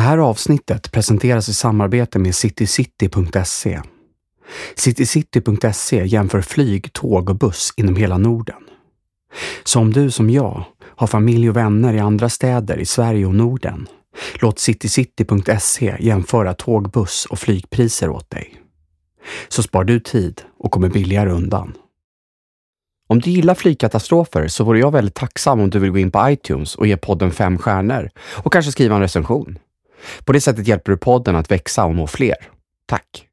[0.00, 3.80] Det här avsnittet presenteras i samarbete med citycity.se.
[4.74, 8.62] Citycity.se jämför flyg, tåg och buss inom hela Norden.
[9.64, 13.34] Så om du som jag har familj och vänner i andra städer i Sverige och
[13.34, 13.86] Norden,
[14.40, 18.54] låt citycity.se jämföra tåg, buss och flygpriser åt dig.
[19.48, 21.74] Så spar du tid och kommer billigare undan.
[23.08, 26.30] Om du gillar flygkatastrofer så vore jag väldigt tacksam om du vill gå in på
[26.30, 28.10] iTunes och ge podden fem stjärnor
[28.44, 29.58] och kanske skriva en recension.
[30.24, 32.36] På det sättet hjälper du podden att växa och nå fler.
[32.86, 33.26] Tack!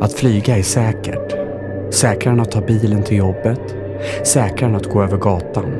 [0.00, 1.34] Att flyga är säkert.
[1.94, 3.76] Säkrare än att ta bilen till jobbet.
[4.24, 5.72] Säkrare än att gå över gatan.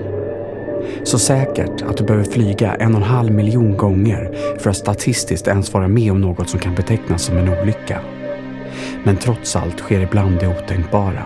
[1.05, 5.49] Så säkert att du behöver flyga en och en halv miljon gånger för att statistiskt
[5.49, 8.01] ens vara med om något som kan betecknas som en olycka.
[9.05, 11.23] Men trots allt sker ibland det otänkbara.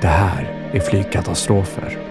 [0.00, 2.05] Det här är flygkatastrofer.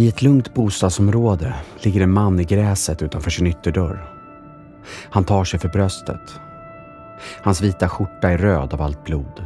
[0.00, 4.12] I ett lugnt bostadsområde ligger en man i gräset utanför sin ytterdörr.
[5.10, 6.40] Han tar sig för bröstet.
[7.42, 9.44] Hans vita skjorta är röd av allt blod.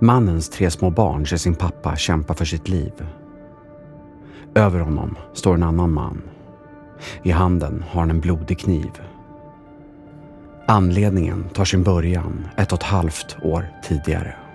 [0.00, 2.92] Mannens tre små barn ser sin pappa kämpa för sitt liv.
[4.54, 6.22] Över honom står en annan man.
[7.22, 9.02] I handen har han en blodig kniv.
[10.66, 14.47] Anledningen tar sin början ett och ett halvt år tidigare.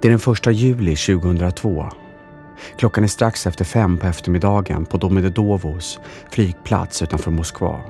[0.00, 1.86] Det är den första juli 2002.
[2.78, 5.98] Klockan är strax efter fem på eftermiddagen på Domodedovos
[6.30, 7.80] flygplats utanför Moskva.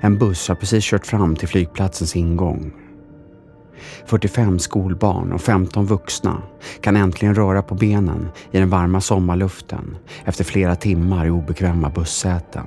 [0.00, 2.72] En buss har precis kört fram till flygplatsens ingång.
[4.06, 6.42] 45 skolbarn och 15 vuxna
[6.80, 12.66] kan äntligen röra på benen i den varma sommarluften efter flera timmar i obekväma bussäten.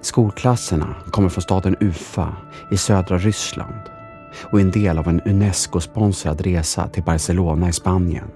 [0.00, 2.36] Skolklasserna kommer från staden Ufa
[2.72, 3.99] i södra Ryssland
[4.42, 8.30] och är en del av en Unesco-sponsrad resa till Barcelona i Spanien.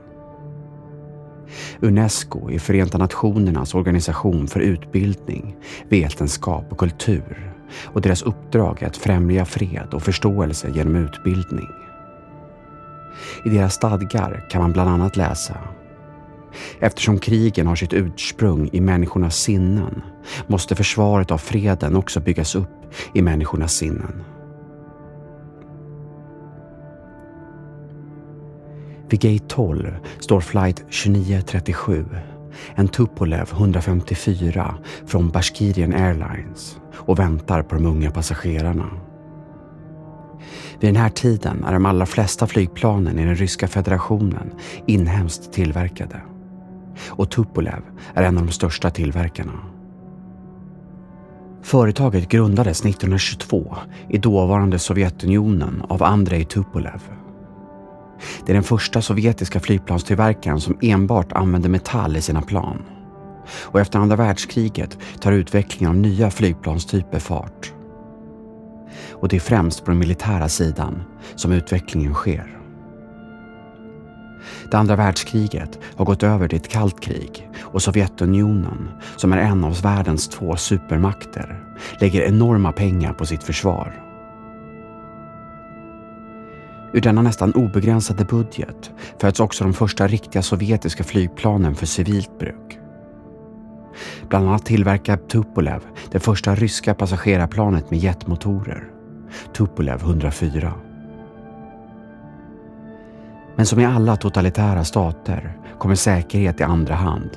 [1.81, 5.57] Unesco är Förenta Nationernas organisation för utbildning,
[5.89, 7.53] vetenskap och kultur
[7.85, 11.69] och deras uppdrag är att främja fred och förståelse genom utbildning.
[13.45, 15.59] I deras stadgar kan man bland annat läsa
[16.81, 20.03] Eftersom krigen har sitt ursprung i människornas sinnen
[20.47, 22.69] måste försvaret av freden också byggas upp
[23.13, 24.25] i människornas sinnen.
[29.09, 32.07] Vid gate 12 står flight 2937,
[32.75, 34.75] en Tupolev 154
[35.07, 38.91] från Bashkirian Airlines och väntar på de unga passagerarna.
[40.81, 44.53] Vid den här tiden är de allra flesta flygplanen i den ryska federationen
[44.87, 46.21] inhemskt tillverkade.
[47.09, 47.83] Och Tupolev
[48.15, 49.53] är en av de största tillverkarna.
[51.63, 53.77] Företaget grundades 1922
[54.09, 57.01] i dåvarande Sovjetunionen av Andrei Tupolev.
[58.47, 62.83] Det är den första sovjetiska flygplanstillverkaren som enbart använder metall i sina plan.
[63.49, 67.73] Och efter andra världskriget tar utvecklingen av nya flygplanstyper fart.
[69.11, 71.03] Och det är främst på den militära sidan
[71.35, 72.61] som utvecklingen sker.
[74.71, 79.65] Det andra världskriget har gått över till ett kallt krig och Sovjetunionen, som är en
[79.65, 81.61] av världens två supermakter,
[82.01, 84.04] lägger enorma pengar på sitt försvar.
[86.95, 88.91] Ur denna nästan obegränsade budget
[89.21, 92.79] föds också de första riktiga sovjetiska flygplanen för civilt bruk.
[94.29, 95.81] Bland annat tillverkar Tupolev
[96.11, 98.85] det första ryska passagerarplanet med jetmotorer,
[99.57, 100.73] Tupolev 104.
[103.57, 107.31] Men som i alla totalitära stater kommer säkerhet i andra hand.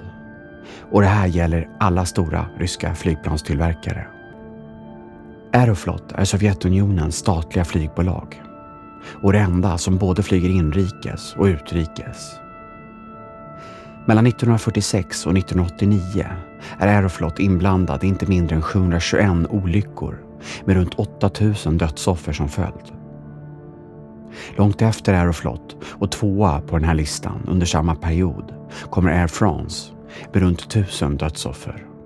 [0.91, 4.07] Och det här gäller alla stora ryska flygplanstillverkare.
[5.53, 8.41] Aeroflot är Sovjetunionens statliga flygbolag
[9.21, 12.39] och det enda som både flyger inrikes och utrikes.
[14.05, 16.25] Mellan 1946 och 1989
[16.77, 20.17] är Aeroflot inblandad i inte mindre än 721 olyckor
[20.65, 22.93] med runt 8000 dödsoffer som följd.
[24.55, 28.53] Långt efter Aeroflot och tvåa på den här listan under samma period
[28.89, 29.91] kommer Air France
[30.33, 31.96] med runt 1000 dödsoffer.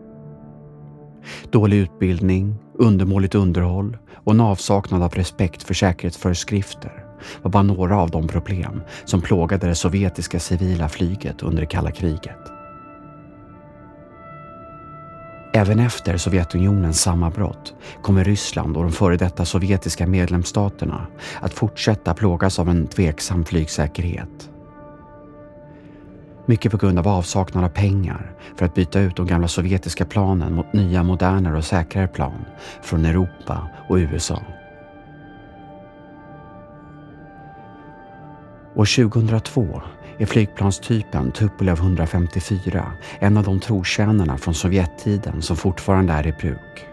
[1.52, 7.06] Dålig utbildning, undermåligt underhåll och en avsaknad av respekt för säkerhetsföreskrifter
[7.42, 11.92] var bara några av de problem som plågade det sovjetiska civila flyget under det kalla
[11.92, 12.52] kriget.
[15.54, 21.08] Även efter Sovjetunionens sammanbrott kommer Ryssland och de före detta sovjetiska medlemsstaterna
[21.42, 24.51] att fortsätta plågas av en tveksam flygsäkerhet.
[26.46, 30.54] Mycket på grund av avsaknad av pengar för att byta ut de gamla sovjetiska planen
[30.54, 32.46] mot nya modernare och säkrare plan
[32.82, 34.42] från Europa och USA.
[38.76, 39.82] År 2002
[40.18, 46.88] är flygplanstypen Tupolev 154 en av de trotjänarna från Sovjettiden som fortfarande är i bruk.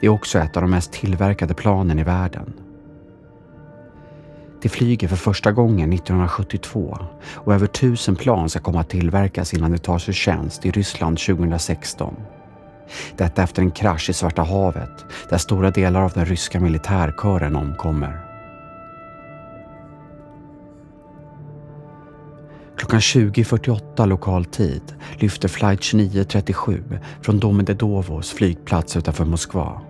[0.00, 2.63] Det är också ett av de mest tillverkade planen i världen.
[4.64, 6.98] Det flyger för första gången 1972
[7.34, 11.18] och över tusen plan ska komma att tillverkas innan det tas ur tjänst i Ryssland
[11.18, 12.16] 2016.
[13.16, 18.20] Detta efter en krasch i Svarta havet där stora delar av den ryska militärkören omkommer.
[22.76, 26.82] Klockan 20.48 lokal tid lyfter flight 2937
[27.22, 29.80] från Domodedovos flygplats utanför Moskva.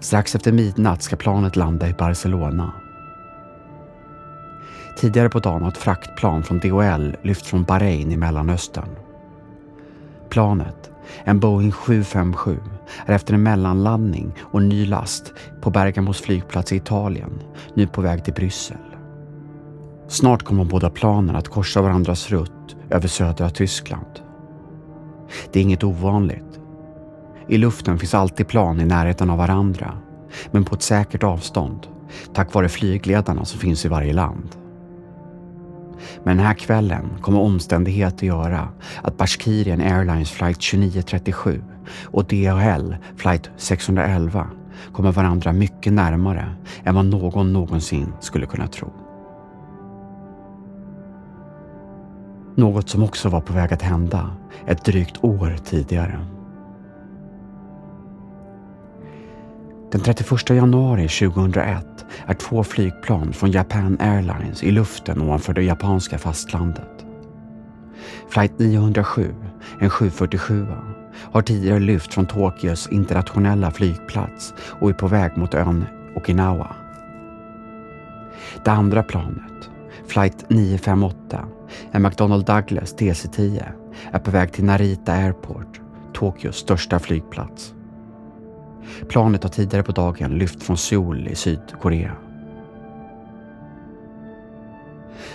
[0.00, 2.72] Strax efter midnatt ska planet landa i Barcelona.
[4.96, 8.88] Tidigare på dagen har ett fraktplan från DHL lyft från Bahrain i Mellanöstern.
[10.28, 10.90] Planet,
[11.24, 12.58] en Boeing 757,
[13.06, 17.42] är efter en mellanlandning och ny last på Bergamos flygplats i Italien
[17.74, 18.76] nu på väg till Bryssel.
[20.08, 24.20] Snart kommer båda planen att korsa varandras rutt över södra Tyskland.
[25.52, 26.60] Det är inget ovanligt.
[27.48, 29.98] I luften finns alltid plan i närheten av varandra,
[30.50, 31.86] men på ett säkert avstånd,
[32.34, 34.56] tack vare flygledarna som finns i varje land.
[36.24, 38.68] Men den här kvällen kommer omständigheter göra
[39.02, 41.62] att Bashkirian Airlines flight 2937
[42.04, 44.50] och DHL flight 611
[44.92, 46.54] kommer varandra mycket närmare
[46.84, 48.92] än vad någon någonsin skulle kunna tro.
[52.56, 54.30] Något som också var på väg att hända
[54.66, 56.26] ett drygt år tidigare.
[59.92, 66.18] Den 31 januari 2001 är två flygplan från Japan Airlines i luften ovanför det japanska
[66.18, 67.06] fastlandet.
[68.28, 69.34] Flight 907,
[69.80, 70.66] en 747,
[71.32, 75.84] har tidigare lyft från Tokyos internationella flygplats och är på väg mot ön
[76.16, 76.76] Okinawa.
[78.64, 79.70] Det andra planet,
[80.06, 81.44] flight 958,
[81.92, 83.62] en McDonnell Douglas DC-10,
[84.12, 85.80] är på väg till Narita Airport,
[86.12, 87.74] Tokyos största flygplats.
[89.08, 92.12] Planet har tidigare på dagen lyft från Seoul i Sydkorea.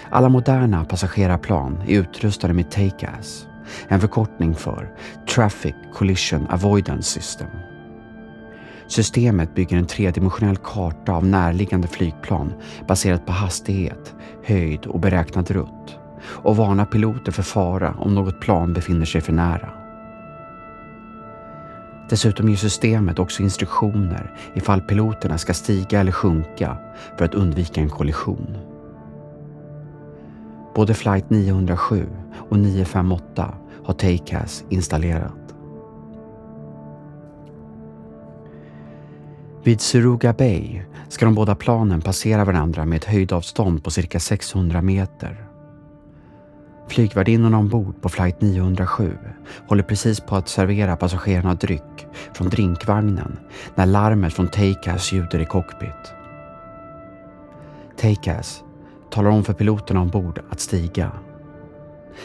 [0.10, 3.48] Alla moderna passagerarplan är utrustade med TACAS,
[3.88, 4.92] en förkortning för
[5.36, 7.48] Traffic Collision Avoidance System.
[8.88, 12.54] Systemet bygger en tredimensionell karta av närliggande flygplan
[12.88, 18.74] baserat på hastighet, höjd och beräknad rutt och varnar piloter för fara om något plan
[18.74, 19.79] befinner sig för nära.
[22.10, 26.78] Dessutom ger systemet också instruktioner ifall piloterna ska stiga eller sjunka
[27.18, 28.58] för att undvika en kollision.
[30.76, 32.08] Både flight 907
[32.50, 33.54] och 958
[33.86, 35.34] har Tacas installerat.
[39.64, 44.82] Vid Suruga Bay ska de båda planen passera varandra med ett höjdavstånd på cirka 600
[44.82, 45.49] meter.
[46.90, 49.18] Flygvärdinnorna ombord på flight 907
[49.68, 53.40] håller precis på att servera passagerarna dryck från drinkvagnen
[53.76, 56.14] när larmet från Tacas ljuder i cockpit.
[57.98, 58.64] Tacas
[59.10, 61.12] talar om för piloterna ombord att stiga.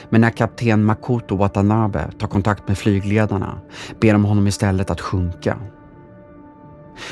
[0.09, 3.61] Men när kapten Makoto Watanabe tar kontakt med flygledarna
[4.01, 5.59] ber de honom istället att sjunka.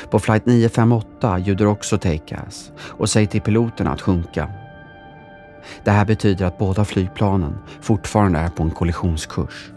[0.09, 4.49] På flight 958 ljuder också Tacas och säger till piloterna att sjunka.
[5.83, 9.71] Det här betyder att båda flygplanen fortfarande är på en kollisionskurs.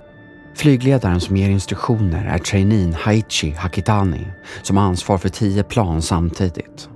[0.56, 4.26] Flygledaren som ger instruktioner är traineen Haichi Hakitani
[4.62, 6.88] som har ansvar för tio plan samtidigt.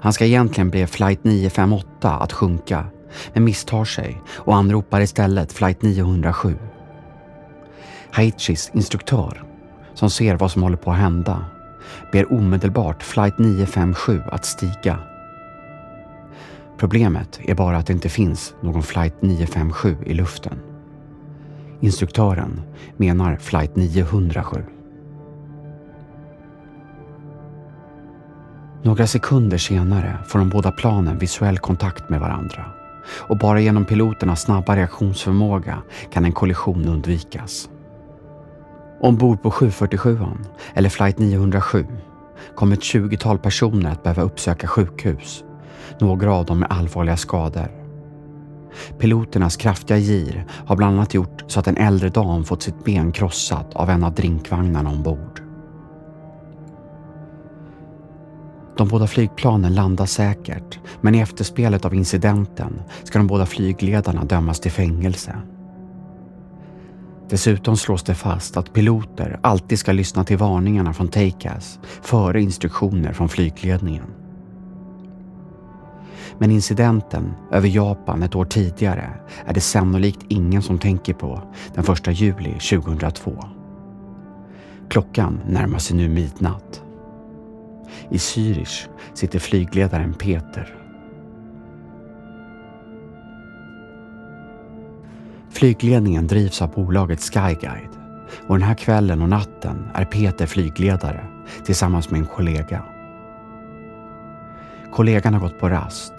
[0.00, 2.86] Han ska egentligen be flight 958 att sjunka
[3.32, 6.56] men misstar sig och anropar istället flight 907.
[8.10, 9.44] Haichis instruktör,
[9.94, 11.44] som ser vad som håller på att hända,
[12.12, 14.98] ber omedelbart flight 957 att stiga
[16.82, 20.58] Problemet är bara att det inte finns någon flight 957 i luften.
[21.80, 22.60] Instruktören
[22.96, 24.64] menar flight 907.
[28.82, 32.64] Några sekunder senare får de båda planen visuell kontakt med varandra
[33.28, 37.68] och bara genom piloternas snabba reaktionsförmåga kan en kollision undvikas.
[39.00, 40.18] Ombord på 747
[40.74, 41.86] eller flight 907
[42.56, 45.44] kommer ett 20-tal personer att behöva uppsöka sjukhus,
[46.02, 47.68] några av dem med allvarliga skador.
[48.98, 53.12] Piloternas kraftiga gir har bland annat gjort så att en äldre dam fått sitt ben
[53.12, 55.42] krossat av en av drinkvagnarna ombord.
[58.76, 64.60] De båda flygplanen landar säkert, men i efterspelet av incidenten ska de båda flygledarna dömas
[64.60, 65.36] till fängelse.
[67.28, 73.12] Dessutom slås det fast att piloter alltid ska lyssna till varningarna från TACAS före instruktioner
[73.12, 74.21] från flygledningen.
[76.42, 79.10] Men incidenten över Japan ett år tidigare
[79.46, 81.42] är det sannolikt ingen som tänker på
[81.74, 83.44] den 1 juli 2002.
[84.88, 86.82] Klockan närmar sig nu midnatt.
[88.10, 90.74] I Zürich sitter flygledaren Peter.
[95.50, 97.96] Flygledningen drivs av bolaget Skyguide
[98.48, 101.26] och den här kvällen och natten är Peter flygledare
[101.64, 102.84] tillsammans med en kollega.
[104.92, 106.12] Kollegan har gått på rast,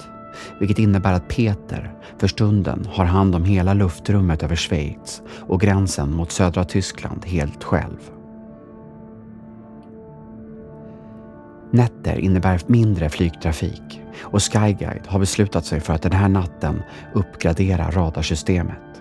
[0.59, 6.13] vilket innebär att Peter för stunden har hand om hela luftrummet över Schweiz och gränsen
[6.13, 8.11] mot södra Tyskland helt själv.
[11.71, 16.81] Nätter innebär mindre flygtrafik och Skyguide har beslutat sig för att den här natten
[17.13, 18.93] uppgradera radarsystemet.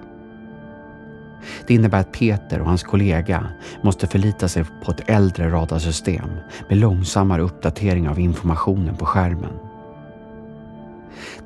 [1.66, 3.46] Det innebär att Peter och hans kollega
[3.82, 6.30] måste förlita sig på ett äldre radarsystem
[6.68, 9.52] med långsammare uppdatering av informationen på skärmen.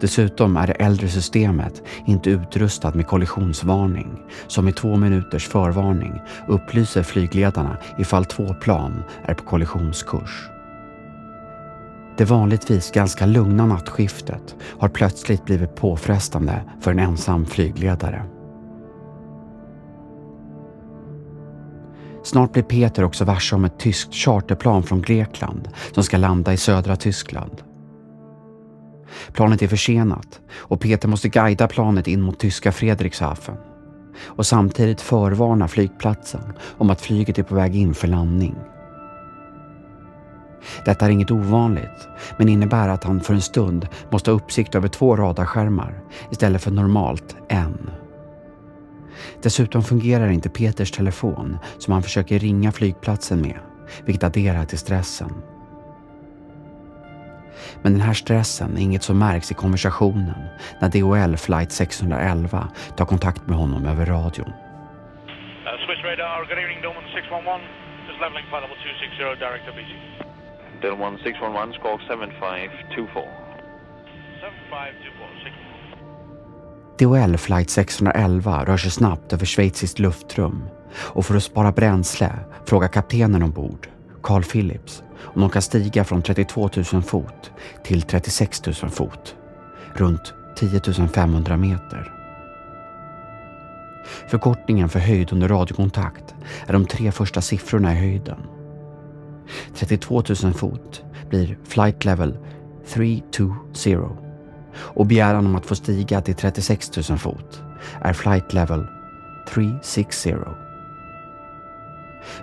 [0.00, 7.02] Dessutom är det äldre systemet inte utrustat med kollisionsvarning som med två minuters förvarning upplyser
[7.02, 10.48] flygledarna ifall två plan är på kollisionskurs.
[12.16, 18.22] Det vanligtvis ganska lugna nattskiftet har plötsligt blivit påfrestande för en ensam flygledare.
[22.24, 26.56] Snart blir Peter också varse om ett tyskt charterplan från Grekland som ska landa i
[26.56, 27.62] södra Tyskland.
[29.32, 33.56] Planet är försenat och Peter måste guida planet in mot tyska Fredrikshafen
[34.24, 38.54] och samtidigt förvarna flygplatsen om att flyget är på väg in för landning.
[40.84, 42.08] Detta är inget ovanligt,
[42.38, 46.70] men innebär att han för en stund måste ha uppsikt över två radarskärmar istället för
[46.70, 47.90] normalt en.
[49.42, 53.58] Dessutom fungerar inte Peters telefon som han försöker ringa flygplatsen med,
[54.04, 55.32] vilket adderar till stressen.
[57.86, 60.48] Men den här stressen är inget som märks i konversationen
[60.80, 64.48] när DHL flight 611 tar kontakt med honom över radion.
[64.48, 64.52] Uh,
[65.86, 67.60] Swiss radar, good evening, Dolman 611.
[68.08, 69.90] Just leveling flight level 260 direct to BC.
[70.82, 73.22] Dolman 611, squawk 7524.
[74.40, 75.26] 7524,
[76.98, 80.68] DHL flight 611 rör sig snabbt över schweiziskt luftrum
[81.16, 82.30] och för att spara bränsle
[82.68, 83.88] frågar kaptenen ombord,
[84.26, 87.50] Carl Phillips, om de kan stiga från 32 000 fot
[87.82, 89.36] till 36 000 fot,
[89.94, 92.12] runt 10 500 meter.
[94.28, 96.34] Förkortningen för höjd under radiokontakt
[96.66, 98.38] är de tre första siffrorna i höjden.
[99.74, 102.38] 32 000 fot blir flight level
[102.88, 104.10] 320
[104.76, 107.62] och begäran om att få stiga till 36 000 fot
[108.00, 108.86] är flight level
[109.48, 110.65] 360.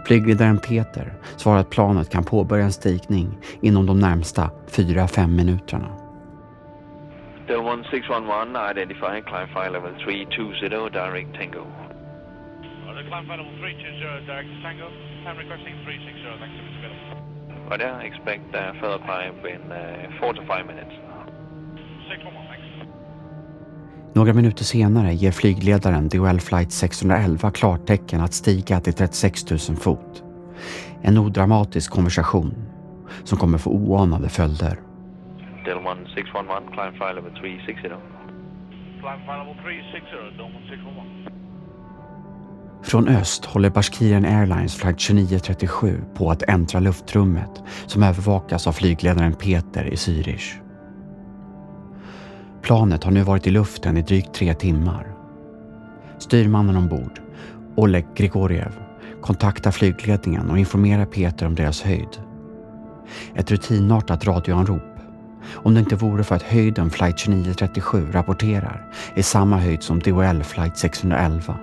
[0.08, 5.88] Flygledaren Peter svarar att planet kan påbörja en stigning inom de närmsta 4-5 minuterna.
[7.48, 11.66] Delta 611, identify climb file level 320 direct tango.
[13.10, 14.88] Climb file level 320 direct tango.
[15.28, 17.24] I'm requesting 360 activity available.
[17.70, 20.92] Right there, expect uh, further climb in uh, 4 to 5 minutes.
[22.10, 22.63] 611, thanks.
[24.16, 30.24] Några minuter senare ger flygledaren DHL flight 611 klartecken att stiga till 36 000 fot.
[31.02, 32.56] En odramatisk konversation
[33.24, 34.80] som kommer få oanade följder.
[35.66, 37.82] Delman 611, climb file level 360.
[39.02, 41.32] Climb file level 360, Delman 611.
[42.84, 49.34] Från öst håller Bashkirian Airlines flight 2937 på att äntra luftrummet som övervakas av flygledaren
[49.34, 50.63] Peter i Zürich.
[52.64, 55.08] Planet har nu varit i luften i drygt tre timmar.
[56.20, 57.22] Styrmannen ombord,
[57.76, 58.72] Oleg Grigoriev,
[59.22, 62.22] kontaktar flygledningen och informerar Peter om deras höjd.
[63.36, 65.00] Ett rutinartat radioanrop.
[65.54, 70.44] Om det inte vore för att höjden flight 2937 rapporterar är samma höjd som DHL
[70.44, 71.58] flight 611.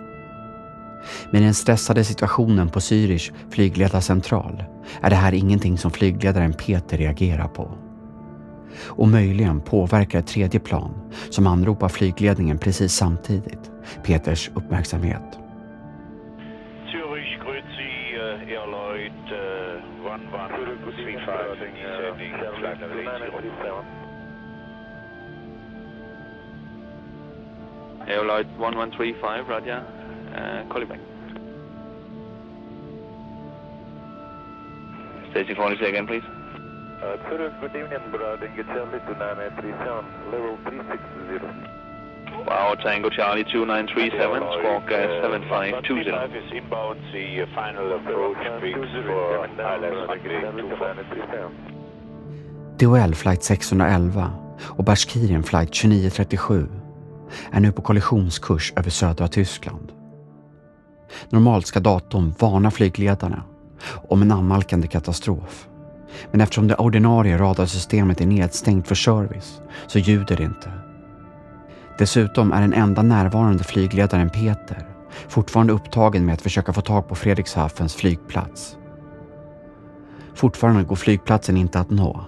[1.31, 4.65] Med den stressade situationen på Zürich flygledarcentral
[5.01, 7.90] är det här ingenting som flygledaren Peter reagerar på
[8.87, 10.91] och möjligen påverkar ett tredje plan
[11.31, 13.71] som anropar flygledningen precis samtidigt
[14.03, 15.39] Peters uppmärksamhet.
[18.51, 19.13] Airlight
[20.05, 24.01] 1135, descending flight level 80.
[28.11, 29.85] Airloid 1135, Roger.
[30.35, 31.01] Uh, call you back.
[35.31, 36.40] Station quality again, please.
[37.03, 41.81] Uh, Zurich, good evening, Bradinge Charlie 2937, level 360.
[42.45, 45.73] Wow, Tango Charlie 2937, squawk uh, 7520.
[45.73, 48.77] 135 is inbound, the uh, final approach fix
[49.07, 51.51] for ILS runway 24.
[52.77, 56.69] DHL flight 611 och Bashkirian flight 2937
[57.51, 59.93] är nu på kollisionskurs över södra Tyskland.
[61.31, 63.43] Normalt ska datorn varna flygledarna
[64.09, 65.70] om en annalkande katastrof.
[66.31, 70.73] Men eftersom det ordinarie radarsystemet är nedstängt för service så ljuder det inte.
[71.99, 74.87] Dessutom är den enda närvarande flygledaren Peter
[75.29, 78.77] fortfarande upptagen med att försöka få tag på Fredrikshafens flygplats.
[80.35, 82.25] Fortfarande går flygplatsen inte att nå.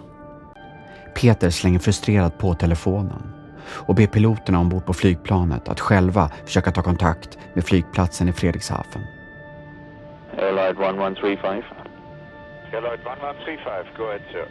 [1.14, 3.32] Peter slänger frustrerat på telefonen
[3.64, 9.02] och ber piloterna ombord på flygplanet att själva försöka ta kontakt med flygplatsen i Fredrikshafen.
[10.38, 11.81] Airlight 1135.
[12.72, 14.48] Airloid 1135, go ahead, sir.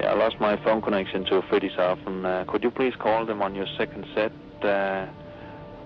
[0.00, 2.24] Yeah, I lost my phone connection to Friedrichshafen.
[2.24, 4.32] Uh, could you please call them on your second set,
[4.62, 5.06] uh,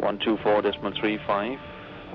[0.01, 1.59] 124.35,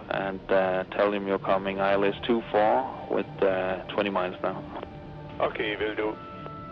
[0.09, 4.63] and uh, tell them you're coming ILS 24 with uh, 20 miles now.
[5.41, 6.15] Okay, will do.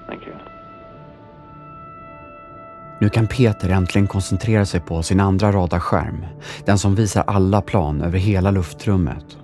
[0.08, 0.34] Thank you.
[3.01, 6.25] Nu kan Peter äntligen koncentrera sig på sin andra radarskärm,
[6.66, 9.41] den som visar alla plan över hela luftrummet.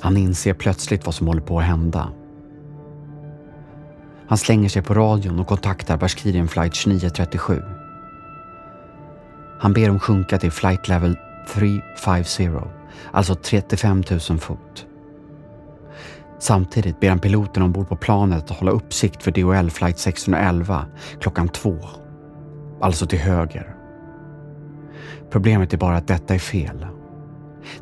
[0.00, 2.12] Han inser plötsligt vad som håller på att hända.
[4.28, 7.62] Han slänger sig på radion och kontaktar Bashkirian flight 2937.
[9.60, 11.16] Han ber dem sjunka till flight level
[11.54, 12.50] 350,
[13.12, 14.86] alltså 35 000 fot.
[16.38, 20.86] Samtidigt ber han piloten ombord på planet att hålla uppsikt för DHL flight 611
[21.20, 21.78] klockan två,
[22.80, 23.74] alltså till höger.
[25.30, 26.86] Problemet är bara att detta är fel.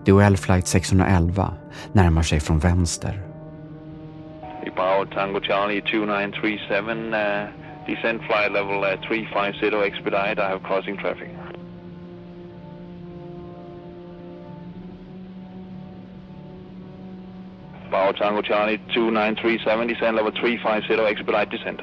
[0.04, 1.54] DHL flight 611
[1.92, 3.26] närmar sig från vänster.
[4.76, 7.48] Power Tango Charlie 2937, uh,
[7.86, 10.38] descent flight level uh, 350 expedite.
[10.38, 11.30] I have crossing traffic.
[17.90, 21.80] Power Tango Charlie 2937, descent level 350 expedite descent.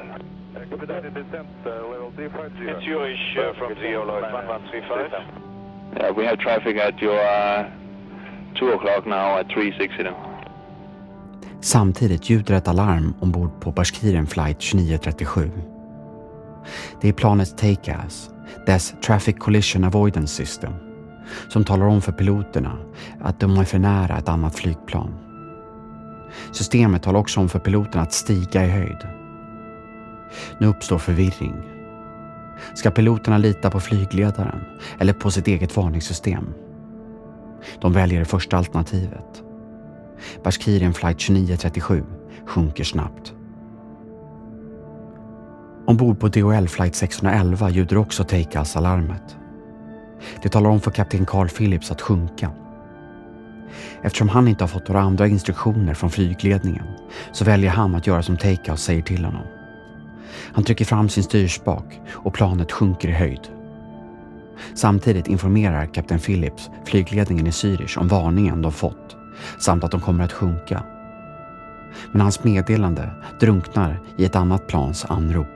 [0.54, 2.70] Expedited descent, uh, level 350.
[2.70, 5.44] It's Zurich uh, from the Airloid 1135.
[5.96, 7.70] Yeah, we have traffic at your uh,
[8.58, 10.34] 2 o'clock now at 360.
[11.60, 15.50] Samtidigt ljuder ett alarm ombord på Bashkiren flight 2937.
[17.00, 18.30] Det är planets take-ass,
[18.66, 20.72] dess Traffic Collision Avoidance System,
[21.48, 22.78] som talar om för piloterna
[23.20, 25.14] att de är för nära ett annat flygplan.
[26.52, 29.08] Systemet talar också om för piloterna att stiga i höjd.
[30.58, 31.62] Nu uppstår förvirring.
[32.74, 34.64] Ska piloterna lita på flygledaren
[34.98, 36.54] eller på sitt eget varningssystem?
[37.80, 39.42] De väljer det första alternativet.
[40.44, 42.04] Bashkirian flight 2937
[42.46, 43.34] sjunker snabbt.
[45.86, 49.36] Ombord på DHL flight 611 ljuder också TACAS-alarmet.
[50.42, 52.50] Det talar om för kapten Carl Phillips att sjunka.
[54.02, 56.86] Eftersom han inte har fått några andra instruktioner från flygledningen
[57.32, 59.46] så väljer han att göra som TACAS säger till honom.
[60.52, 63.40] Han trycker fram sin styrspak och planet sjunker i höjd.
[64.74, 69.16] Samtidigt informerar kapten Phillips flygledningen i Zürich om varningen de fått
[69.58, 70.82] samt att de kommer att sjunka.
[72.12, 75.46] Men hans meddelande drunknar i ett annat plans anrop.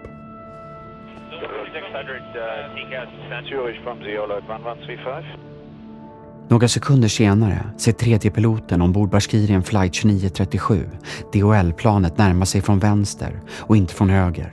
[6.49, 10.91] Några sekunder senare ser tredje piloten ombord Bashkirian flight 2937
[11.33, 14.53] DHL-planet närma sig från vänster och inte från höger.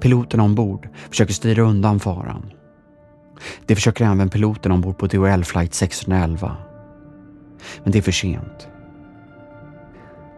[0.00, 2.50] Piloten ombord försöker styra undan faran.
[3.66, 6.56] Det försöker även piloten ombord på DHL flight 611.
[7.82, 8.68] Men det är för sent.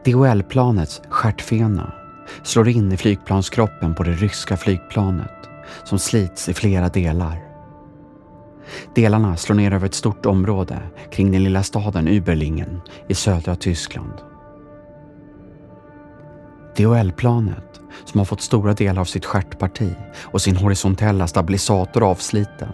[0.05, 1.93] DHL-planets stjärtfena
[2.43, 5.49] slår in i flygplanskroppen på det ryska flygplanet
[5.85, 7.41] som slits i flera delar.
[8.95, 10.79] Delarna slår ner över ett stort område
[11.11, 14.13] kring den lilla staden Überlingen i södra Tyskland.
[16.77, 22.73] DHL-planet, som har fått stora delar av sitt stjärtparti och sin horisontella stabilisator avsliten,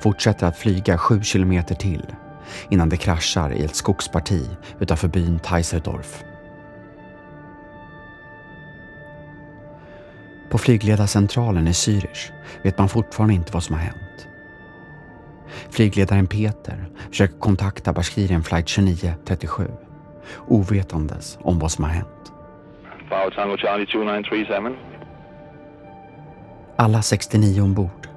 [0.00, 2.06] fortsätter att flyga sju kilometer till
[2.68, 4.48] innan det kraschar i ett skogsparti
[4.80, 6.24] utanför byn Teiserdorf.
[10.50, 14.28] På flygledarcentralen i Zürich vet man fortfarande inte vad som har hänt.
[15.70, 19.70] Flygledaren Peter försöker kontakta Bashkirian flight 2937
[20.48, 22.32] ovetandes om vad som har hänt.
[23.08, 24.76] Bravo Tango Charlie 2937.
[26.76, 28.08] Alla 69 ombord,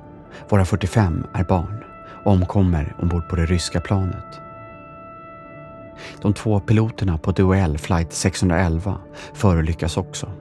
[0.49, 1.83] våra 45 är barn,
[2.25, 4.41] omkommer ombord på det ryska planet.
[6.21, 8.97] De två piloterna på DHL flight 611
[9.33, 10.31] förolyckas också.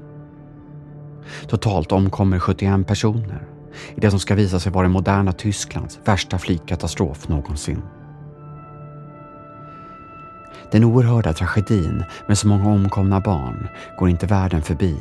[1.47, 3.47] Totalt omkommer 71 personer
[3.95, 7.83] i det som ska visa sig vara det moderna Tysklands värsta flygkatastrof någonsin.
[10.73, 14.97] Den oerhörda tragedin med så många omkomna barn går inte världen förbi.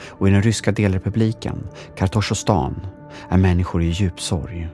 [0.00, 2.86] Och i den ryska delrepubliken, Kartoshostan,
[3.28, 4.68] är människor i djup sorg.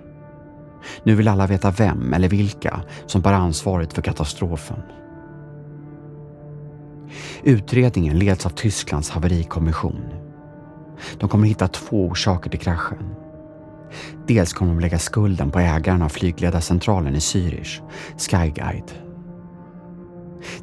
[1.02, 4.82] Nu vill alla veta vem eller vilka som bär ansvaret för katastrofen.
[7.42, 10.04] Utredningen leds av Tysklands haverikommission.
[11.18, 13.14] De kommer hitta två orsaker till kraschen.
[14.26, 17.80] Dels kommer de lägga skulden på ägaren av flygledarcentralen i Zürich,
[18.18, 19.11] Skyguide.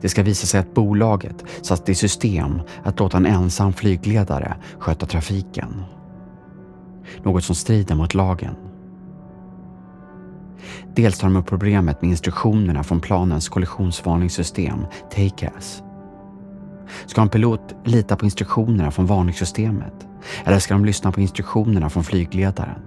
[0.02, 5.06] Det ska visa sig att bolaget satt i system att låta en ensam flygledare sköta
[5.06, 5.84] trafiken.
[7.24, 8.56] Något som strider mot lagen.
[10.96, 15.84] Dels tar de upp problemet med instruktionerna från planens kollisionsvarningssystem, TACAS.
[17.06, 20.08] Ska en pilot lita på instruktionerna från varningssystemet?
[20.46, 22.82] Eller ska de lyssna på instruktionerna från flygledaren?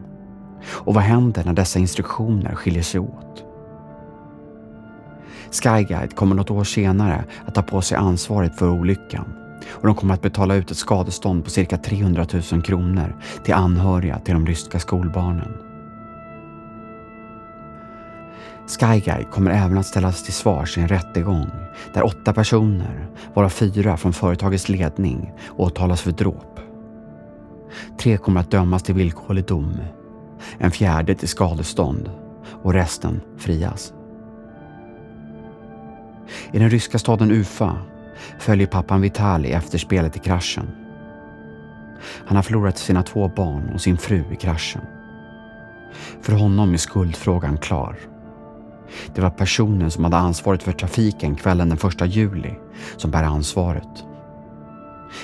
[0.65, 3.45] Och vad händer när dessa instruktioner skiljer sig åt?
[5.53, 9.35] Skyguide kommer något år senare att ta på sig ansvaret för olyckan
[9.71, 14.19] och de kommer att betala ut ett skadestånd på cirka 300 000 kronor till anhöriga
[14.19, 15.53] till de ryska skolbarnen.
[18.67, 21.51] Skyguide kommer även att ställas till svars i en rättegång
[21.95, 26.61] där åtta personer, varav fyra från företagets ledning, åtalas för dråp.
[27.99, 29.77] Tre kommer att dömas till villkorlig dom,
[30.59, 32.11] en fjärde till skadestånd
[32.63, 33.93] och resten frias.
[36.53, 37.77] I den ryska staden Ufa
[38.39, 40.71] följer pappan Vitali efterspelet i kraschen.
[42.27, 44.83] Han har förlorat sina två barn och sin fru i kraschen.
[46.23, 47.97] För honom är skuldfrågan klar.
[49.15, 52.55] Det var personen som hade ansvaret för trafiken kvällen den 1 juli
[52.97, 54.05] som bär ansvaret.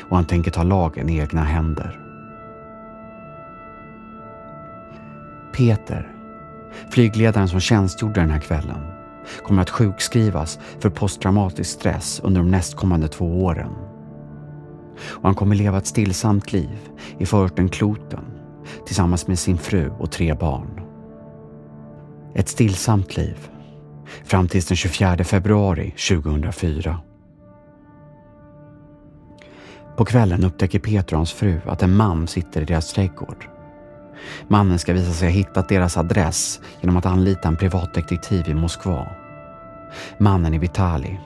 [0.08, 2.00] Och han tänker ta lagen i egna händer.
[5.52, 6.12] Peter,
[6.90, 8.97] flygledaren som tjänstgjorde den här kvällen,
[9.42, 13.72] kommer att sjukskrivas för posttraumatisk stress under de nästkommande två åren.
[15.00, 16.78] Och han kommer leva ett stillsamt liv
[17.18, 18.24] i förorten Kloten
[18.86, 20.80] tillsammans med sin fru och tre barn.
[22.34, 23.48] Ett stillsamt liv
[24.24, 27.00] fram till den 24 februari 2004.
[29.96, 33.57] På kvällen upptäcker Peter och hans fru att en man sitter i deras trädgård.
[34.48, 39.06] Mannen ska visa sig ha hittat deras adress genom att anlita en privatdetektiv i Moskva.
[40.18, 41.20] Mannen är Vitali.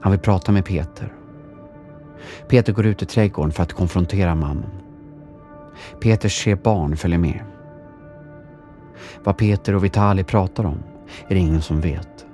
[0.00, 1.12] Han vill prata med Peter.
[2.48, 4.70] Peter går ut i trädgården för att konfrontera mannen.
[6.00, 7.40] Peters tre barn följer med.
[9.24, 10.82] Vad Peter och Vitali pratar om
[11.28, 12.26] är det ingen som vet.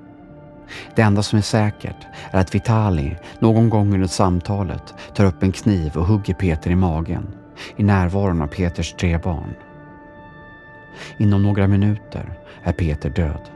[0.95, 5.53] Det enda som är säkert är att Vitali någon gång under samtalet tar upp en
[5.53, 7.27] kniv och hugger Peter i magen
[7.77, 9.55] i närvaron av Peters tre barn.
[11.17, 13.51] Inom några minuter är Peter död.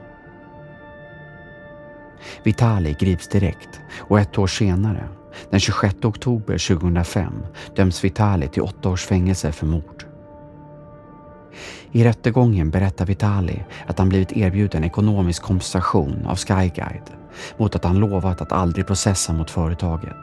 [2.42, 5.08] Vitali grips direkt och ett år senare,
[5.50, 7.32] den 26 oktober 2005,
[7.76, 10.04] döms Vitali till åtta års fängelse för mord.
[11.92, 17.10] I rättegången berättar Vitali att han blivit erbjuden ekonomisk kompensation av Skyguide
[17.56, 20.16] mot att han lovat att aldrig processa mot företaget.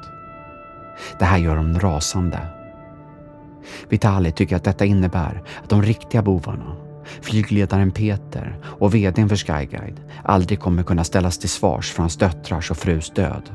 [1.20, 2.57] Det här gör honom rasande.
[3.90, 6.76] Vitali tycker att detta innebär att de riktiga bovarna,
[7.22, 12.72] flygledaren Peter och vdn för Skyguide aldrig kommer kunna ställas till svars för hans döttrars
[12.72, 13.50] och frus död.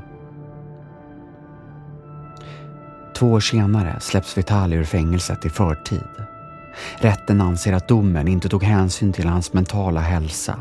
[3.17, 6.09] Två år senare släpps Vitali ur fängelset i förtid.
[6.99, 10.59] Rätten anser att domen inte tog hänsyn till hans mentala hälsa.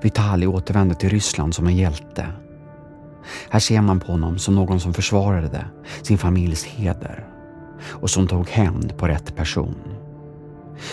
[0.00, 2.26] Vitali återvänder till Ryssland som en hjälte.
[3.50, 5.66] Här ser man på honom som någon som försvarade
[6.02, 7.31] sin familjs heder
[7.84, 9.74] och som tog hämnd på rätt person.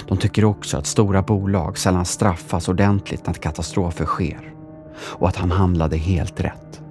[0.08, 4.54] De tycker också att stora bolag sällan straffas ordentligt när katastrofer sker
[5.02, 6.82] och att han handlade helt rätt.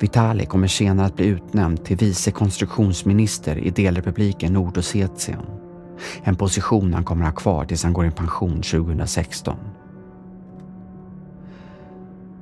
[0.00, 5.42] Vitali kommer senare att bli utnämnd till vice konstruktionsminister i delrepubliken Nordossetien.
[6.22, 9.56] En position han kommer att ha kvar tills han går i pension 2016.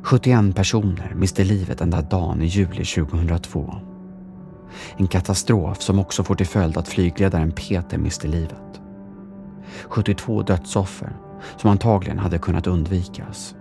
[0.02, 3.74] 71 personer miste livet den där dagen i juli 2002.
[4.96, 8.80] En katastrof som också får till följd att flygledaren Peter mister livet.
[9.88, 11.16] 72 dödsoffer
[11.56, 13.54] som antagligen hade kunnat undvikas.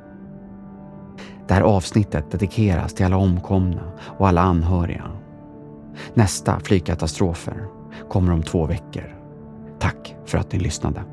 [1.47, 5.11] Det här avsnittet dedikeras till alla omkomna och alla anhöriga.
[6.13, 7.67] Nästa flygkatastrofer
[8.09, 9.15] kommer om två veckor.
[9.79, 11.03] Tack för att ni lyssnade.